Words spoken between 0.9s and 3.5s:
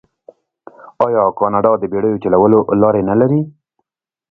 آیا کاناډا د بیړیو چلولو لارې نلري؟